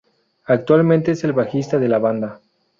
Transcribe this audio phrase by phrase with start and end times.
[0.47, 2.39] Actualmente es el bajista de la banda.